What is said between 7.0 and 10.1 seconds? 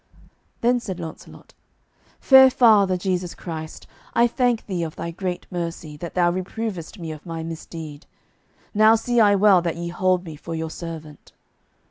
of my misdeed. Now see I well that ye